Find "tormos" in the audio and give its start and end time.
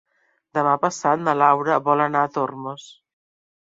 2.41-2.93